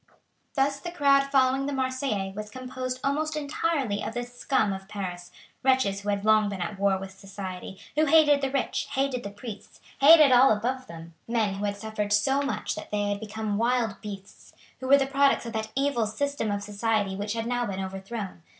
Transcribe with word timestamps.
Thus 0.55 0.79
the 0.79 0.89
crowd 0.89 1.25
following 1.25 1.67
the 1.67 1.73
Marseillais 1.73 2.33
was 2.35 2.49
composed 2.49 2.99
almost 3.03 3.35
entirely 3.37 4.03
of 4.03 4.15
the 4.15 4.23
scum 4.23 4.73
of 4.73 4.87
Paris, 4.87 5.29
wretches 5.61 6.01
who 6.01 6.09
had 6.09 6.25
long 6.25 6.49
been 6.49 6.59
at 6.59 6.79
war 6.79 6.97
with 6.97 7.11
society, 7.11 7.77
who 7.93 8.05
hated 8.07 8.41
the 8.41 8.49
rich, 8.49 8.87
hated 8.93 9.21
the 9.21 9.29
priests, 9.29 9.79
hated 9.99 10.31
all 10.31 10.51
above 10.51 10.87
them 10.87 11.13
men 11.27 11.53
who 11.53 11.65
had 11.65 11.77
suffered 11.77 12.11
so 12.13 12.41
much 12.41 12.73
that 12.73 12.89
they 12.89 13.09
had 13.09 13.19
become 13.19 13.59
wild 13.59 14.01
beasts, 14.01 14.53
who 14.79 14.87
were 14.87 14.97
the 14.97 15.05
products 15.05 15.45
of 15.45 15.53
that 15.53 15.71
evil 15.75 16.07
system 16.07 16.49
of 16.49 16.63
society 16.63 17.15
which 17.15 17.33
had 17.33 17.45
now 17.45 17.67
been 17.67 17.79
overthrown. 17.79 18.41